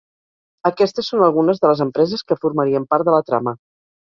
[0.69, 3.55] Aquestes són algunes de les empreses que formarien part de la trama.